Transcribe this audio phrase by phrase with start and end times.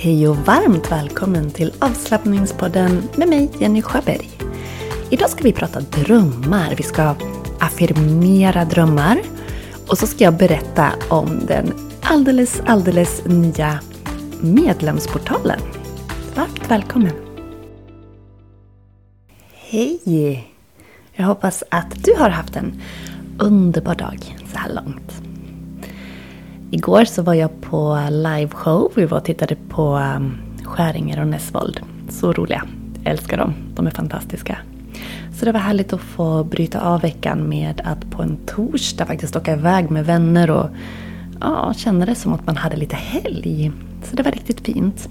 [0.00, 4.30] Hej och varmt välkommen till avslappningspodden med mig Jenny Sjöberg.
[5.10, 6.74] Idag ska vi prata drömmar.
[6.76, 7.14] Vi ska
[7.60, 9.20] affirmera drömmar.
[9.88, 11.72] Och så ska jag berätta om den
[12.02, 13.80] alldeles, alldeles nya
[14.40, 15.60] medlemsportalen.
[16.34, 17.12] Varmt välkommen!
[19.54, 20.48] Hej!
[21.12, 22.82] Jag hoppas att du har haft en
[23.38, 25.27] underbar dag så här långt.
[26.70, 28.92] Igår så var jag på liveshow.
[28.96, 31.80] Vi var och tittade på um, Skäringer och Näsvold.
[32.08, 32.62] Så roliga.
[33.02, 33.54] Jag älskar dem.
[33.74, 34.58] De är fantastiska.
[35.38, 39.36] Så det var härligt att få bryta av veckan med att på en torsdag faktiskt
[39.36, 40.70] åka iväg med vänner och
[41.40, 43.72] ja, känna det som att man hade lite helg.
[44.02, 45.08] Så det var riktigt fint.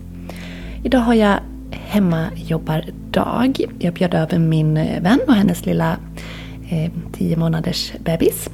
[0.83, 1.39] Idag har jag
[1.71, 3.61] hemmajobbardag.
[3.79, 5.97] Jag bjöd över min vän och hennes lilla
[6.69, 8.49] eh, tio månaders bebis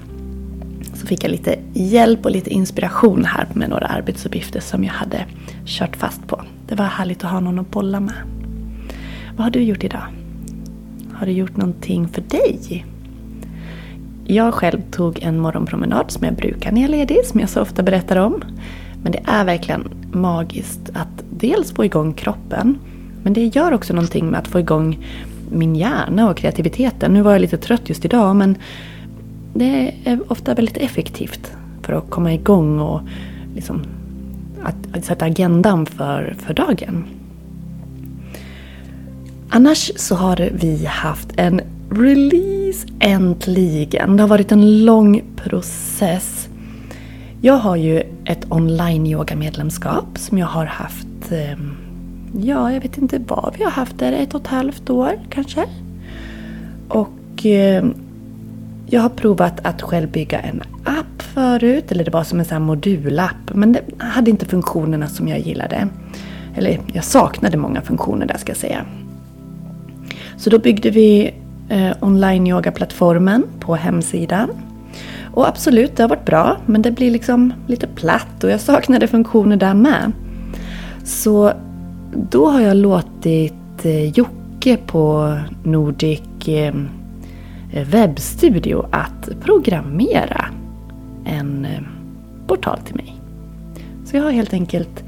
[0.94, 5.26] så fick jag lite hjälp och lite inspiration här med några arbetsuppgifter som jag hade
[5.66, 6.42] kört fast på.
[6.68, 8.16] Det var härligt att ha någon att bolla med.
[9.36, 10.04] Vad har du gjort idag?
[11.14, 12.86] Har du gjort någonting för dig?
[14.26, 17.62] Jag själv tog en morgonpromenad som jag brukar när jag är ledig, som jag så
[17.62, 18.44] ofta berättar om.
[19.04, 22.78] Men det är verkligen magiskt att dels få igång kroppen,
[23.24, 25.06] men det gör också någonting med att få igång
[25.52, 27.14] min hjärna och kreativiteten.
[27.14, 28.58] Nu var jag lite trött just idag, men
[29.54, 31.52] det är ofta väldigt effektivt
[31.84, 33.02] för att komma igång och
[33.56, 33.82] liksom
[34.64, 37.06] att, att sätta agendan för, för dagen.
[39.50, 44.18] Annars så har vi haft en release äntligen.
[44.18, 46.50] Det har varit en lång process.
[47.42, 51.60] Jag har ju ett online yoga medlemskap som jag har haft, eh,
[52.42, 55.66] ja jag vet inte vad vi har haft där, ett och ett halvt år kanske.
[56.88, 57.86] Och eh,
[58.94, 62.54] jag har provat att själv bygga en app förut, eller det var som en sån
[62.54, 63.54] här modulapp.
[63.54, 65.88] Men det hade inte funktionerna som jag gillade.
[66.56, 68.86] Eller jag saknade många funktioner där ska jag säga.
[70.38, 71.34] Så då byggde vi
[71.70, 74.50] eh, online yoga-plattformen på hemsidan.
[75.34, 79.08] Och absolut, det har varit bra, men det blir liksom lite platt och jag saknade
[79.08, 80.12] funktioner där med.
[81.04, 81.54] Så
[82.30, 86.74] då har jag låtit eh, Jocke på Nordic eh,
[87.74, 90.46] Eh, webbstudio att programmera
[91.26, 91.82] en eh,
[92.48, 93.16] portal till mig.
[94.06, 95.04] Så jag har helt enkelt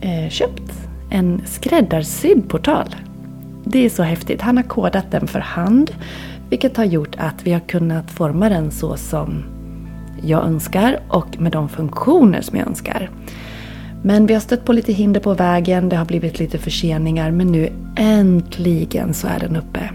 [0.00, 2.96] eh, köpt en skräddarsydd portal.
[3.64, 4.40] Det är så häftigt.
[4.40, 5.90] Han har kodat den för hand
[6.50, 9.44] vilket har gjort att vi har kunnat forma den så som
[10.22, 13.10] jag önskar och med de funktioner som jag önskar.
[14.02, 17.46] Men vi har stött på lite hinder på vägen, det har blivit lite förseningar men
[17.46, 19.90] nu äntligen så är den uppe.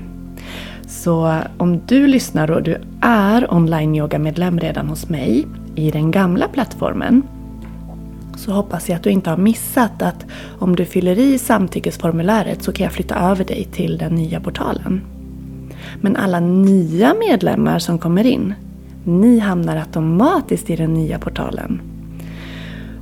[1.06, 6.12] Så om du lyssnar och du är online yoga medlem redan hos mig i den
[6.12, 7.24] gamla plattformen
[8.36, 10.26] så hoppas jag att du inte har missat att
[10.60, 15.02] om du fyller i samtyckesformuläret så kan jag flytta över dig till den nya portalen.
[16.02, 18.54] Men alla nya medlemmar som kommer in,
[19.04, 21.82] ni hamnar automatiskt i den nya portalen.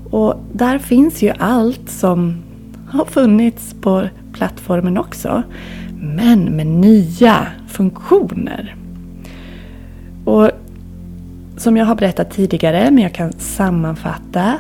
[0.10, 2.44] Och där finns ju allt som
[2.88, 5.44] har funnits på plattformen också
[6.04, 8.76] men med nya funktioner.
[10.26, 10.52] Och
[11.58, 14.60] som jag har berättat tidigare, men jag kan sammanfatta,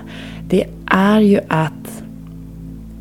[0.49, 2.03] det är ju att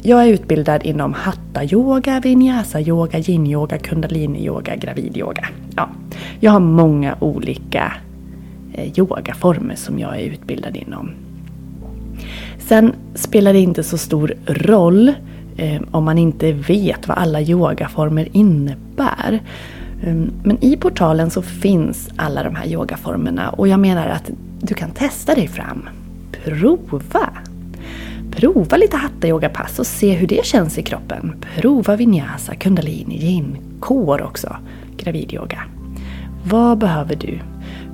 [0.02, 5.48] jag är utbildad inom hatta-yoga, vinyasa-yoga, yin-yoga, kundalini-yoga, gravid-yoga.
[5.76, 5.88] Ja,
[6.40, 7.92] jag har många olika
[8.72, 11.10] eh, yogaformer som jag är utbildad inom.
[12.58, 15.12] Sen spelar det inte så stor roll
[15.56, 19.40] eh, om man inte vet vad alla yogaformer innebär.
[20.02, 24.30] Ehm, men i portalen så finns alla de här yogaformerna och jag menar att
[24.60, 25.88] du kan testa dig fram.
[26.44, 27.28] Prova!
[28.30, 31.44] Prova lite hatta-yogapass och se hur det känns i kroppen.
[31.56, 34.56] Prova vinyasa, kundalini, yin, core också,
[34.96, 35.62] gravidyoga.
[36.44, 37.38] Vad behöver du?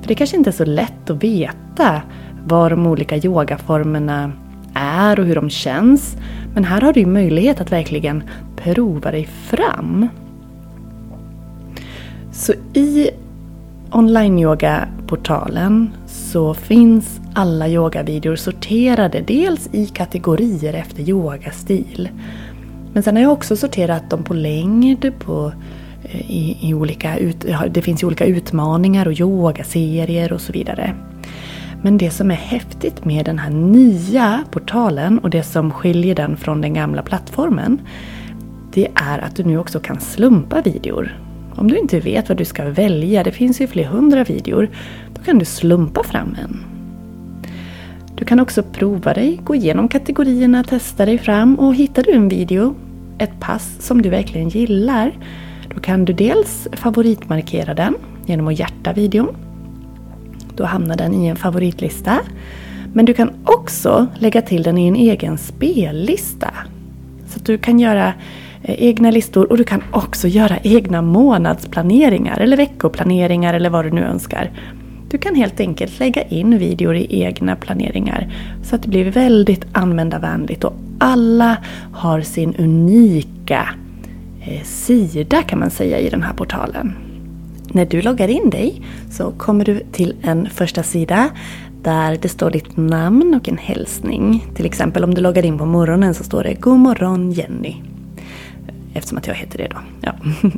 [0.01, 2.01] För det kanske inte är så lätt att veta
[2.45, 4.31] vad de olika yogaformerna
[4.73, 6.17] är och hur de känns.
[6.53, 8.23] Men här har du möjlighet att verkligen
[8.55, 10.07] prova dig fram.
[12.31, 13.09] Så i
[13.91, 22.09] online-yoga-portalen så finns alla yogavideor sorterade dels i kategorier efter yogastil.
[22.93, 25.51] Men sen har jag också sorterat dem på längd, på,
[26.03, 30.95] eh, i, i olika ut, det finns ju olika utmaningar och yogaserier och så vidare.
[31.81, 36.37] Men det som är häftigt med den här nya portalen och det som skiljer den
[36.37, 37.81] från den gamla plattformen
[38.73, 41.28] det är att du nu också kan slumpa videor.
[41.59, 44.69] Om du inte vet vad du ska välja, det finns ju flera hundra videor,
[45.13, 46.65] då kan du slumpa fram en.
[48.15, 52.29] Du kan också prova dig, gå igenom kategorierna, testa dig fram och hittar du en
[52.29, 52.75] video,
[53.17, 55.11] ett pass som du verkligen gillar,
[55.75, 57.95] då kan du dels favoritmarkera den
[58.25, 59.35] genom att hjärta videon.
[60.55, 62.19] Då hamnar den i en favoritlista.
[62.93, 66.53] Men du kan också lägga till den i en egen spellista.
[67.27, 68.13] Så att du kan göra
[68.63, 73.91] Eh, egna listor och du kan också göra egna månadsplaneringar eller veckoplaneringar eller vad du
[73.91, 74.51] nu önskar.
[75.09, 78.31] Du kan helt enkelt lägga in videor i egna planeringar
[78.63, 81.57] så att det blir väldigt användarvänligt och alla
[81.93, 83.69] har sin unika
[84.41, 86.93] eh, sida kan man säga i den här portalen.
[87.71, 88.81] När du loggar in dig
[89.11, 91.29] så kommer du till en första sida
[91.83, 94.45] där det står ditt namn och en hälsning.
[94.55, 97.75] Till exempel om du loggar in på morgonen så står det God morgon Jenny.
[98.93, 99.77] Eftersom att jag heter det då.
[100.01, 100.13] Ja.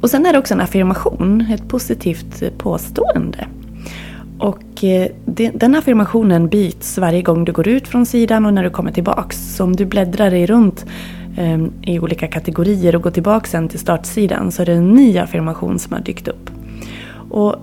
[0.00, 3.46] Och sen är det också en affirmation, ett positivt eh, påstående.
[4.38, 5.08] Och eh,
[5.54, 9.56] den affirmationen byts varje gång du går ut från sidan och när du kommer tillbaks.
[9.56, 10.86] Så om du bläddrar dig runt
[11.36, 15.18] ehm, i olika kategorier och går tillbaks sen till startsidan så är det en ny
[15.18, 16.50] affirmation som har dykt upp.
[17.30, 17.56] Och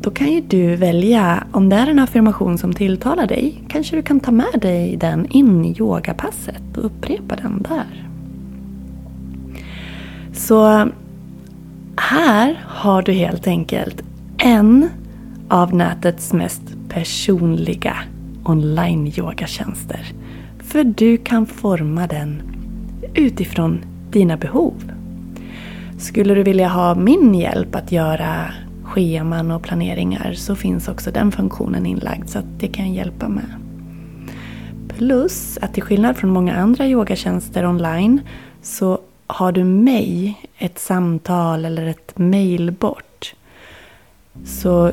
[0.00, 4.02] då kan ju du välja, om det är en affirmation som tilltalar dig, kanske du
[4.02, 8.09] kan ta med dig den in i yogapasset och upprepa den där.
[10.40, 10.88] Så
[11.96, 14.02] här har du helt enkelt
[14.38, 14.88] en
[15.48, 17.96] av nätets mest personliga
[18.44, 20.12] online-yogatjänster.
[20.58, 22.42] För du kan forma den
[23.14, 24.92] utifrån dina behov.
[25.98, 28.46] Skulle du vilja ha min hjälp att göra
[28.84, 33.54] scheman och planeringar så finns också den funktionen inlagd så att det kan hjälpa med.
[34.88, 38.20] Plus att till skillnad från många andra yogatjänster online
[38.62, 39.00] så
[39.32, 43.34] har du mig, ett samtal eller ett mail bort.
[44.44, 44.92] Så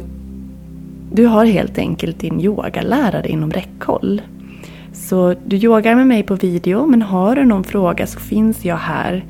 [1.11, 4.21] du har helt enkelt din yogalärare inom räckhåll.
[4.93, 8.77] Så du yogar med mig på video men har du någon fråga så finns jag
[8.77, 9.25] här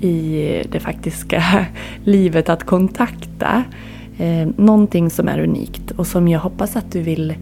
[0.00, 1.66] i det faktiska
[2.04, 3.64] livet att kontakta.
[4.18, 7.34] Eh, någonting som är unikt och som jag hoppas att du vill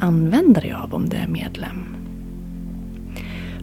[0.00, 1.84] använda dig av om du är medlem.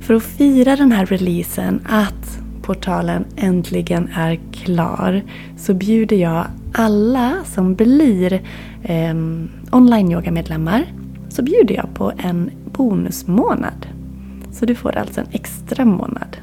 [0.02, 5.22] För att fira den här releasen, att portalen äntligen är klar,
[5.58, 8.34] så bjuder jag alla som blir
[8.84, 9.16] eh,
[9.72, 10.86] online-yoga-medlemmar
[11.30, 13.88] så bjuder jag på en bonusmånad.
[14.52, 16.38] Så du får alltså en extra månad.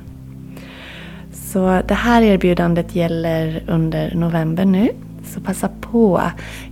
[1.33, 4.89] Så det här erbjudandet gäller under november nu.
[5.25, 6.23] Så passa på.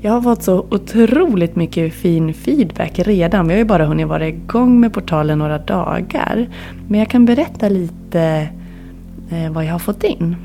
[0.00, 3.48] Jag har fått så otroligt mycket fin feedback redan.
[3.48, 6.48] Vi har ju bara hunnit vara igång med portalen några dagar.
[6.88, 8.48] Men jag kan berätta lite
[9.30, 10.36] Eh, vad jag har fått in.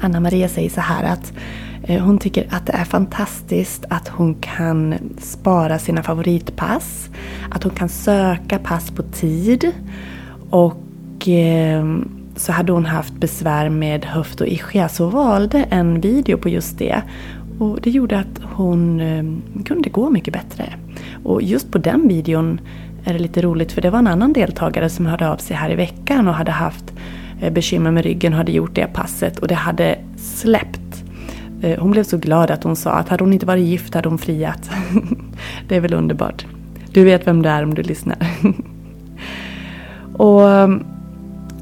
[0.00, 1.32] Anna-Maria säger så här att
[1.82, 7.10] eh, hon tycker att det är fantastiskt att hon kan spara sina favoritpass.
[7.50, 9.72] Att hon kan söka pass på tid.
[10.50, 11.86] Och eh,
[12.36, 16.78] så hade hon haft besvär med höft och ischias så valde en video på just
[16.78, 17.02] det.
[17.58, 19.00] Och det gjorde att hon
[19.64, 20.72] kunde gå mycket bättre.
[21.24, 22.60] Och just på den videon
[23.04, 25.70] är det lite roligt för det var en annan deltagare som hörde av sig här
[25.70, 26.92] i veckan och hade haft
[27.42, 31.04] Eh, bekymmer med ryggen och hade gjort det passet och det hade släppt
[31.62, 34.08] eh, hon blev så glad att hon sa att hade hon inte varit gift hade
[34.08, 34.70] hon friat.
[35.68, 36.46] det är väl underbart.
[36.92, 38.16] Du vet vem det är om du lyssnar.
[40.12, 40.84] och ehm,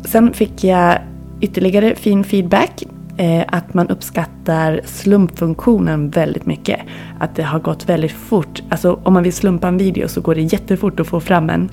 [0.05, 0.99] sen fick jag
[1.41, 2.83] ytterligare fin feedback.
[3.17, 6.81] Eh, att man uppskattar slumpfunktionen väldigt mycket.
[7.19, 8.63] Att det har gått väldigt fort.
[8.69, 11.71] Alltså om man vill slumpa en video så går det jättefort att få fram en.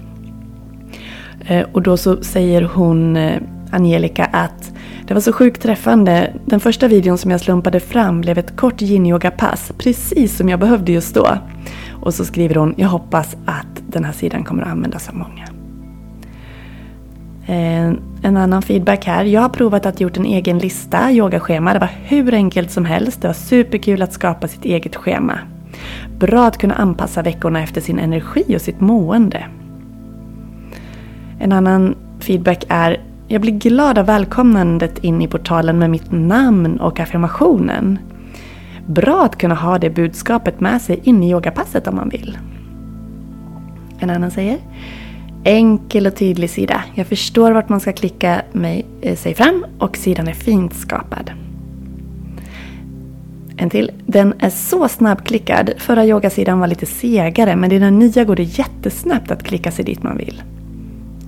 [1.72, 3.18] Och då så säger hon
[3.72, 4.72] Angelica att
[5.08, 6.34] det var så sjukt träffande.
[6.46, 10.92] Den första videon som jag slumpade fram blev ett kort yin-yoga-pass, precis som jag behövde
[10.92, 11.38] just då.
[11.92, 15.48] Och så skriver hon, jag hoppas att den här sidan kommer att användas av många.
[17.46, 19.26] Eh, en annan feedback här.
[19.26, 21.74] Jag har provat att gjort en egen lista, yogaschema.
[21.74, 23.22] Det var hur enkelt som helst.
[23.22, 25.40] Det var superkul att skapa sitt eget schema.
[26.20, 29.46] Bra att kunna anpassa veckorna efter sin energi och sitt mående.
[31.40, 32.98] En annan feedback är
[33.28, 38.00] jag blir glad av välkomnandet in i portalen med mitt namn och affirmationen.
[38.88, 42.38] Bra att kunna ha det budskapet med sig in i yogapasset om man vill.
[44.00, 44.58] En annan säger
[45.44, 46.84] Enkel och tydlig sida.
[46.96, 51.32] Jag förstår vart man ska klicka mig, eh, sig fram och sidan är fint skapad.
[53.58, 53.92] En till.
[54.06, 55.74] Den är så snabbklickad.
[55.78, 59.86] Förra yogasidan var lite segare men i den nya går det jättesnabbt att klicka sig
[59.86, 60.44] dit man vill.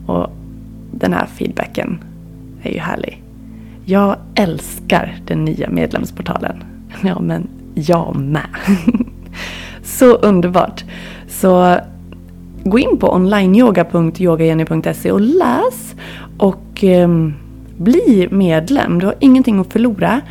[0.06, 0.29] Och
[1.00, 2.03] den här feedbacken
[2.63, 3.24] är ju härlig.
[3.86, 6.63] Jag älskar den nya medlemsportalen.
[7.03, 8.48] Ja, men jag med.
[9.84, 10.84] Så underbart.
[11.27, 11.77] Så
[12.63, 15.96] gå in på onlineyoga.yogajenny.se och läs
[16.38, 17.10] och eh,
[17.77, 19.00] bli medlem.
[19.00, 20.22] Du har ingenting att förlora.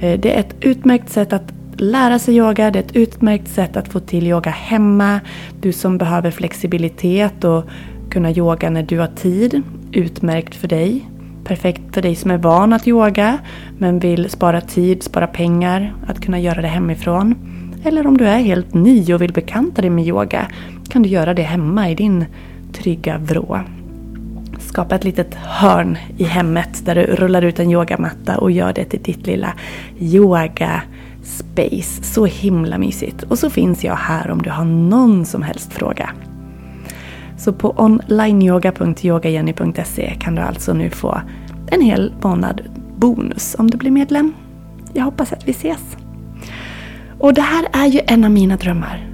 [0.00, 2.70] Eh, det är ett utmärkt sätt att lära sig yoga.
[2.70, 5.20] Det är ett utmärkt sätt att få till yoga hemma.
[5.60, 7.64] Du som behöver flexibilitet och
[8.10, 9.62] kunna yoga när du har tid.
[9.92, 11.10] Utmärkt för dig.
[11.44, 13.38] Perfekt för dig som är van att yoga
[13.78, 17.34] men vill spara tid, spara pengar, att kunna göra det hemifrån.
[17.84, 20.46] Eller om du är helt ny och vill bekanta dig med yoga
[20.88, 22.24] kan du göra det hemma i din
[22.72, 23.60] trygga vrå.
[24.58, 28.84] Skapa ett litet hörn i hemmet där du rullar ut en yogamatta och gör det
[28.84, 29.52] till ditt lilla
[29.98, 30.82] yoga
[31.22, 32.02] space.
[32.02, 33.22] Så himla mysigt.
[33.22, 36.10] Och så finns jag här om du har någon som helst fråga.
[37.38, 41.20] Så på onlineyoga.yogajenny.se kan du alltså nu få
[41.70, 42.62] en hel månad
[42.96, 44.32] bonus om du blir medlem.
[44.92, 45.96] Jag hoppas att vi ses.
[47.18, 49.06] Och det här är ju en av mina drömmar.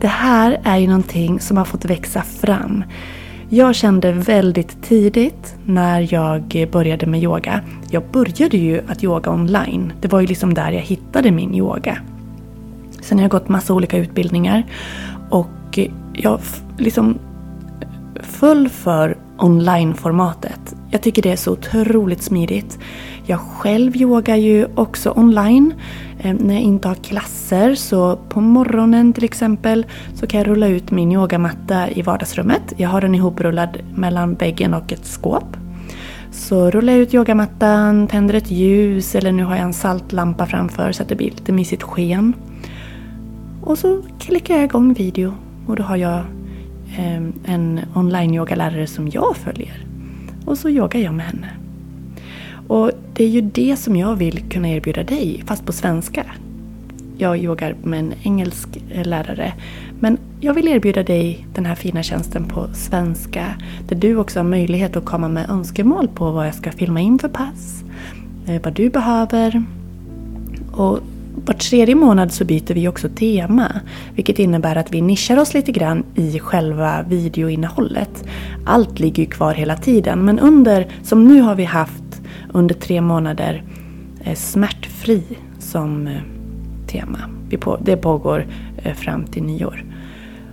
[0.00, 2.84] Det här är ju någonting som har fått växa fram.
[3.48, 7.60] Jag kände väldigt tidigt när jag började med yoga.
[7.90, 9.92] Jag började ju att yoga online.
[10.00, 11.98] Det var ju liksom där jag hittade min yoga.
[13.00, 14.64] Sen har jag gått massa olika utbildningar
[15.30, 15.78] och
[16.12, 16.40] jag
[16.78, 17.18] liksom
[18.22, 20.76] full för online-formatet.
[20.90, 22.78] Jag tycker det är så otroligt smidigt.
[23.26, 25.74] Jag själv yogar ju också online.
[26.20, 30.68] Eh, när jag inte har klasser så på morgonen till exempel så kan jag rulla
[30.68, 32.72] ut min yogamatta i vardagsrummet.
[32.76, 35.56] Jag har den ihoprullad mellan väggen och ett skåp.
[36.30, 40.92] Så rullar jag ut yogamattan, tänder ett ljus eller nu har jag en saltlampa framför
[40.92, 42.34] så att det blir lite mysigt sken.
[43.62, 45.34] Och så klickar jag igång video
[45.66, 46.22] och då har jag
[46.96, 49.84] Ehm, en online-yogalärare som jag följer.
[50.44, 51.48] Och så yogar jag med henne.
[52.68, 56.24] Och det är ju det som jag vill kunna erbjuda dig, fast på svenska.
[57.18, 58.68] Jag yogar med en engelsk
[59.04, 59.52] lärare.
[60.00, 63.46] Men jag vill erbjuda dig den här fina tjänsten på svenska.
[63.88, 67.18] Där du också har möjlighet att komma med önskemål på vad jag ska filma in
[67.18, 67.84] för pass.
[68.46, 69.64] Eh, vad du behöver.
[70.72, 71.00] Och
[71.44, 73.80] var tredje månad så byter vi också tema.
[74.14, 78.24] Vilket innebär att vi nischar oss lite grann i själva videoinnehållet.
[78.66, 83.00] Allt ligger ju kvar hela tiden men under, som nu har vi haft under tre
[83.00, 83.62] månader
[84.24, 85.22] eh, smärtfri
[85.58, 86.20] som eh,
[86.86, 87.18] tema.
[87.80, 88.46] Det pågår
[88.82, 89.84] eh, fram till nyår.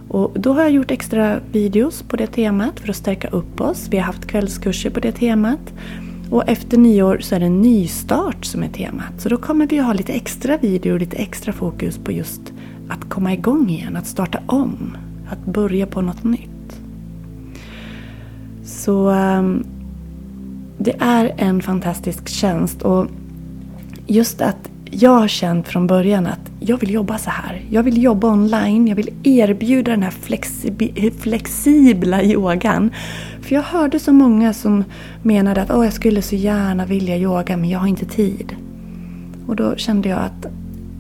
[0.10, 3.88] Och då har jag gjort extra videos på det temat för att stärka upp oss.
[3.92, 5.74] Vi har haft kvällskurser på det temat.
[6.30, 9.14] Och efter nyår så är det nystart som är temat.
[9.18, 12.54] Så då kommer vi att ha lite extra video och lite extra fokus på just
[12.90, 14.98] att komma igång igen, att starta om.
[15.30, 16.80] Att börja på något nytt.
[18.64, 19.66] Så ehm,
[20.78, 23.08] det är en fantastisk tjänst och
[24.08, 27.62] just att jag har känt från början att jag vill jobba så här.
[27.70, 30.14] Jag vill jobba online, jag vill erbjuda den här
[31.20, 32.92] flexibla yogan.
[33.42, 34.84] För jag hörde så många som
[35.24, 38.56] menade att oh, jag skulle så gärna vilja yoga men jag har inte tid.
[39.48, 40.46] Och då kände jag att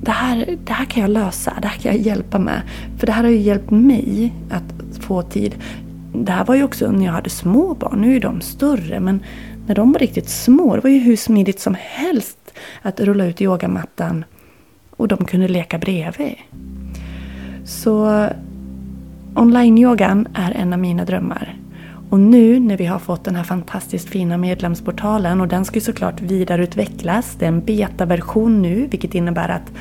[0.02, 2.62] det här, det här kan jag lösa, det här kan jag hjälpa med.
[2.98, 5.56] För det här har ju hjälpt mig att få tid.
[6.14, 9.24] Det här var ju också när jag hade små barn, nu är de större men
[9.68, 12.47] när de var riktigt små, det var ju hur smidigt som helst
[12.82, 14.26] att rulla ut yogamattan
[14.90, 16.36] och de kunde leka bredvid.
[17.66, 18.28] Så
[19.36, 21.58] online-yogan är en av mina drömmar.
[22.10, 25.82] Och nu när vi har fått den här fantastiskt fina medlemsportalen och den ska ju
[25.82, 27.36] såklart vidareutvecklas.
[27.40, 29.72] Det är en betaversion nu vilket innebär att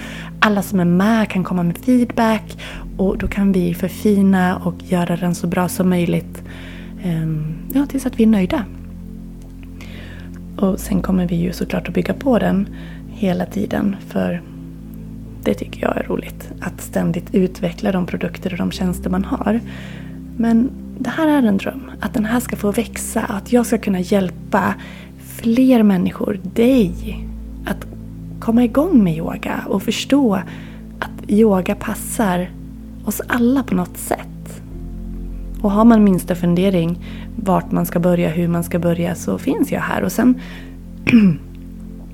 [0.40, 2.58] alla som är med kan komma med feedback
[2.96, 6.42] och då kan vi förfina och göra den så bra som möjligt
[7.04, 8.64] ehm, ja, tills att vi är nöjda.
[10.56, 12.68] Och sen kommer vi ju såklart att bygga på den
[13.08, 14.42] hela tiden för
[15.42, 16.50] det tycker jag är roligt.
[16.60, 19.60] Att ständigt utveckla de produkter och de tjänster man har.
[20.36, 21.90] Men det här är en dröm.
[22.00, 23.20] Att den här ska få växa.
[23.20, 24.74] Att jag ska kunna hjälpa
[25.18, 26.92] fler människor, dig,
[27.66, 27.86] att
[28.40, 30.34] komma igång med yoga och förstå
[30.98, 32.50] att yoga passar
[33.04, 34.35] oss alla på något sätt.
[35.66, 36.98] Och har man minsta fundering
[37.36, 40.02] vart man ska börja, hur man ska börja så finns jag här.
[40.02, 40.40] Och sen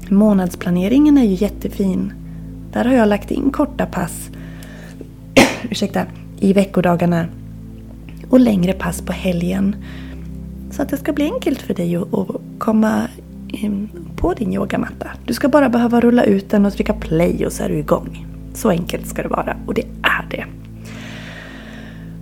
[0.08, 2.12] månadsplaneringen är ju jättefin.
[2.72, 4.30] Där har jag lagt in korta pass
[5.70, 6.06] ursäkta,
[6.40, 7.26] i veckodagarna
[8.30, 9.76] och längre pass på helgen.
[10.70, 12.08] Så att det ska bli enkelt för dig att
[12.58, 13.08] komma
[14.16, 15.10] på din yogamatta.
[15.26, 18.26] Du ska bara behöva rulla ut den och trycka play och så är du igång.
[18.54, 20.44] Så enkelt ska det vara och det är det.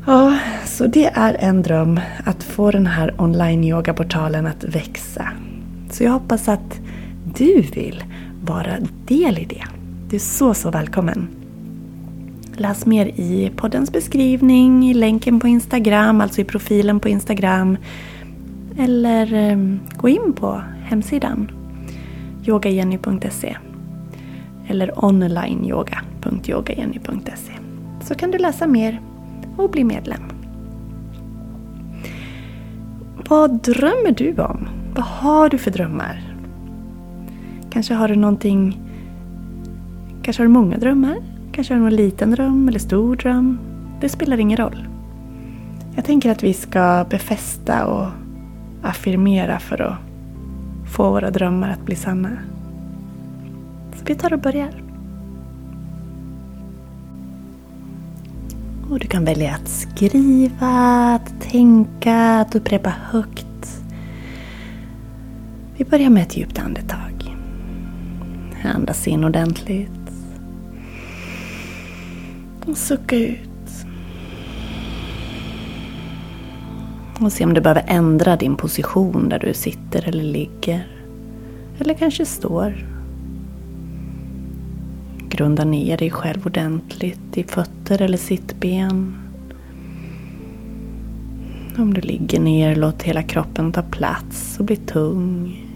[0.07, 5.29] Ja, så det är en dröm att få den här online-yogaportalen att växa.
[5.91, 6.81] Så jag hoppas att
[7.37, 8.05] du vill
[8.45, 8.77] vara
[9.07, 9.65] del i det.
[10.09, 11.29] Du är så, så välkommen.
[12.57, 17.77] Läs mer i poddens beskrivning, i länken på Instagram, alltså i profilen på Instagram.
[18.79, 21.51] Eller ehm, gå in på hemsidan
[22.47, 23.57] yogajenny.se
[24.69, 27.53] eller onlineyoga.yogajenny.se
[28.03, 29.01] så kan du läsa mer
[29.61, 30.23] och bli medlem.
[33.29, 34.69] Vad drömmer du om?
[34.95, 36.35] Vad har du för drömmar?
[37.71, 38.81] Kanske har du någonting...
[40.23, 41.17] Kanske har du många drömmar?
[41.53, 43.59] Kanske har du någon liten dröm eller stor dröm?
[44.01, 44.89] Det spelar ingen roll.
[45.95, 48.07] Jag tänker att vi ska befästa och
[48.83, 49.97] affirmera för att
[50.97, 52.31] få våra drömmar att bli sanna.
[53.97, 54.90] Så vi tar och börjar.
[58.91, 60.69] Och du kan välja att skriva,
[61.15, 63.83] att tänka, att upprepa högt.
[65.77, 67.37] Vi börjar med ett djupt andetag.
[68.75, 69.91] Andas in ordentligt.
[72.67, 73.49] Och sucka ut.
[77.21, 80.87] Och se om du behöver ändra din position där du sitter eller ligger.
[81.79, 82.90] Eller kanske står.
[85.31, 89.15] Grunda ner dig själv ordentligt i fötter eller sittben.
[91.79, 95.67] Om du ligger ner, låt hela kroppen ta plats och bli tung.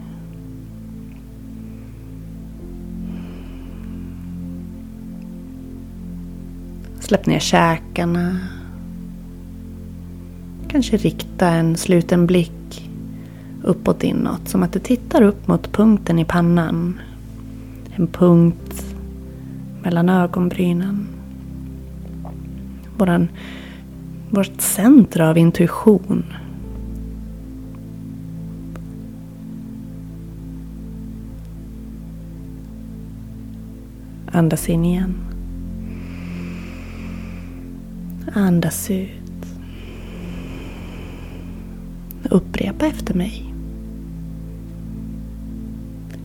[7.00, 8.38] Släpp ner käkarna.
[10.68, 12.90] Kanske rikta en sluten blick
[13.62, 14.48] uppåt inåt.
[14.48, 17.00] Som att du tittar upp mot punkten i pannan.
[17.96, 18.83] En punkt
[19.84, 21.06] mellan ögonbrynen.
[22.98, 23.28] Våran,
[24.30, 26.24] vårt centrum av intuition.
[34.32, 35.14] Andas in igen.
[38.34, 39.10] Andas ut.
[42.30, 43.54] Upprepa efter mig.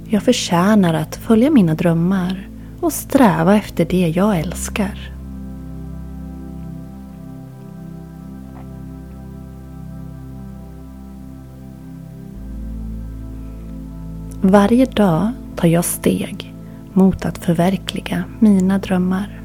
[0.09, 5.11] Jag förtjänar att följa mina drömmar och sträva efter det jag älskar.
[14.41, 16.53] Varje dag tar jag steg
[16.93, 19.41] mot att förverkliga mina drömmar.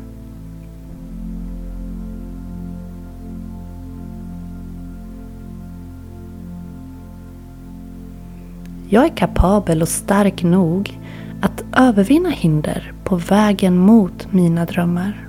[8.88, 10.98] Jag är kapabel och stark nog
[11.40, 15.28] att övervinna hinder på vägen mot mina drömmar.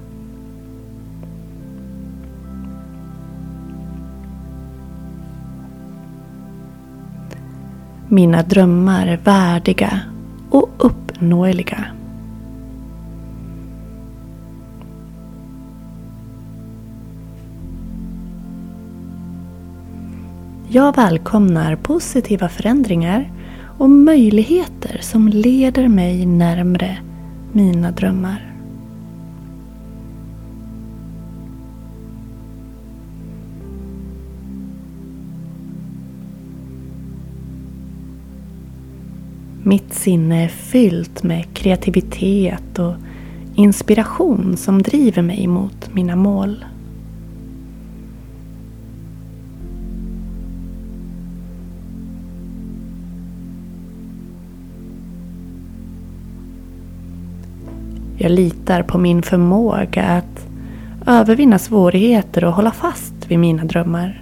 [8.08, 10.00] Mina drömmar är värdiga
[10.50, 11.86] och uppnåeliga.
[20.68, 23.32] Jag välkomnar positiva förändringar
[23.78, 26.98] och möjligheter som leder mig närmre
[27.56, 28.54] mina drömmar.
[39.64, 42.94] Mitt sinne är fyllt med kreativitet och
[43.56, 46.66] inspiration som driver mig mot mina mål.
[58.18, 60.48] Jag litar på min förmåga att
[61.08, 64.22] övervinna svårigheter och hålla fast vid mina drömmar.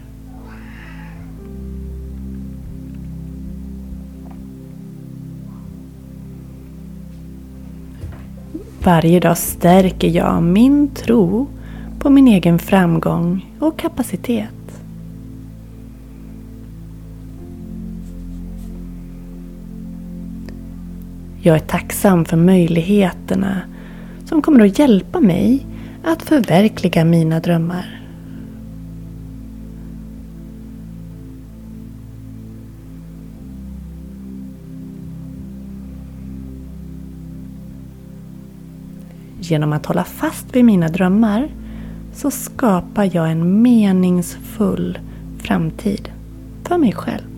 [8.84, 11.48] Varje dag stärker jag min tro
[12.00, 14.50] på min egen framgång och kapacitet.
[21.42, 23.62] Jag är tacksam för möjligheterna
[24.34, 25.66] som kommer att hjälpa mig
[26.04, 28.00] att förverkliga mina drömmar.
[39.40, 41.50] Genom att hålla fast vid mina drömmar
[42.14, 45.00] så skapar jag en meningsfull
[45.40, 46.10] framtid
[46.64, 47.33] för mig själv.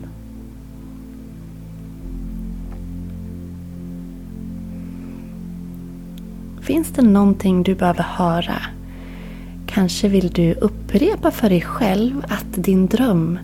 [6.66, 8.62] Finns det någonting du behöver höra?
[9.66, 13.38] Kanske vill du upprepa för dig själv att din dröm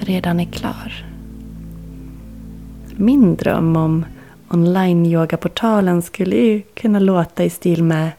[0.00, 1.04] redan är klar.
[2.96, 4.04] Min dröm om
[4.48, 8.10] online-yogaportalen skulle ju kunna låta i stil med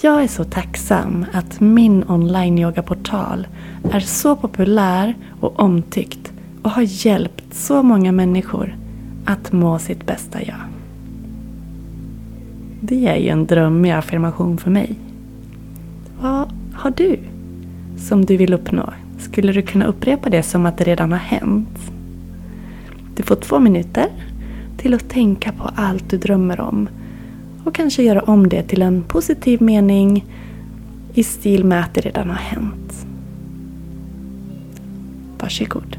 [0.00, 3.46] Jag är så tacksam att min online-yogaportal
[3.92, 8.76] är så populär och omtyckt och har hjälpt så många människor
[9.24, 10.69] att må sitt bästa jag.
[12.80, 14.94] Det är ju en drömmig affirmation för mig.
[16.20, 17.18] Vad har du
[17.98, 18.92] som du vill uppnå?
[19.18, 21.92] Skulle du kunna upprepa det som att det redan har hänt?
[23.16, 24.06] Du får två minuter
[24.76, 26.88] till att tänka på allt du drömmer om
[27.64, 30.24] och kanske göra om det till en positiv mening
[31.14, 33.06] i stil med att det redan har hänt.
[35.38, 35.96] Varsågod.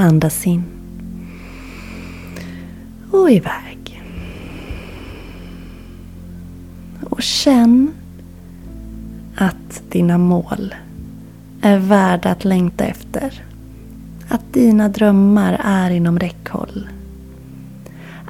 [0.00, 0.64] Andas in.
[3.10, 4.02] Och iväg.
[7.10, 7.90] Och känn
[9.36, 10.74] att dina mål
[11.60, 13.44] är värda att längta efter.
[14.28, 16.88] Att dina drömmar är inom räckhåll.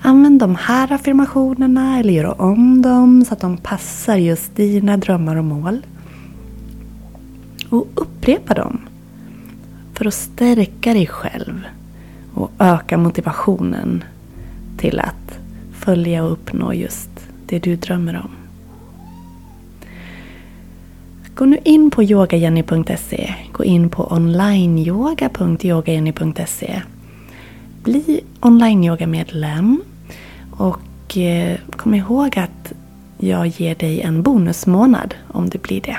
[0.03, 5.37] Använd de här affirmationerna eller gör om dem så att de passar just dina drömmar
[5.37, 5.87] och mål.
[7.71, 8.88] Och upprepa dem
[9.99, 11.65] för att stärka dig själv
[12.35, 14.05] och öka motivationen
[14.77, 15.39] till att
[15.73, 17.11] följa och uppnå just
[17.47, 18.31] det du drömmer om.
[21.35, 23.35] Gå nu in på yogajenny.se.
[23.53, 26.83] Gå in på onlineyoga.yogajenny.se.
[27.83, 29.83] Bli online-yoga-medlem
[30.51, 32.73] och eh, kom ihåg att
[33.19, 35.99] jag ger dig en bonusmånad om du blir det.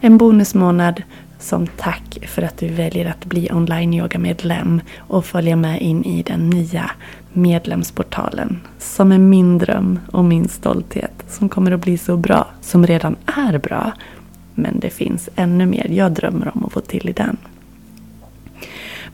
[0.00, 1.02] En bonusmånad
[1.44, 6.50] som tack för att du väljer att bli online-yoga-medlem och följa med in i den
[6.50, 6.90] nya
[7.32, 8.60] medlemsportalen.
[8.78, 11.24] Som är min dröm och min stolthet.
[11.28, 12.46] Som kommer att bli så bra.
[12.60, 13.92] Som redan är bra.
[14.54, 17.36] Men det finns ännu mer jag drömmer om att få till i den.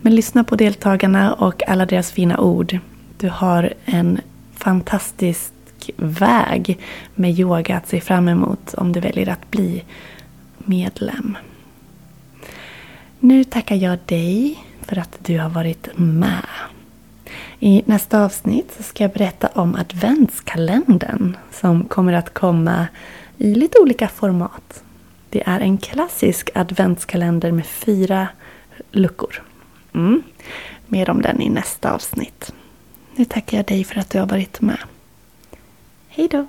[0.03, 2.79] Men lyssna på deltagarna och alla deras fina ord.
[3.19, 4.21] Du har en
[4.55, 5.53] fantastisk
[5.97, 6.79] väg
[7.15, 9.85] med yoga att se fram emot om du väljer att bli
[10.59, 11.37] medlem.
[13.23, 16.47] Nu tackar jag dig för att du har varit med.
[17.59, 22.87] I nästa avsnitt ska jag berätta om adventskalendern som kommer att komma
[23.39, 24.83] i lite olika format.
[25.31, 28.29] Det är en klassisk adventskalender med fyra
[28.91, 29.43] luckor.
[29.95, 30.23] Mm.
[30.87, 32.53] Mer om den i nästa avsnitt.
[33.17, 34.79] Nu tackar jag dig för att du har varit med.
[36.09, 36.47] Hej då!